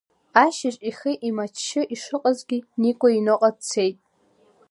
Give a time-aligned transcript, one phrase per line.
[0.43, 3.97] Ашьыжь, ихы еимаччы ишыҟазгьы, Никәа иҩныҟа дцеит.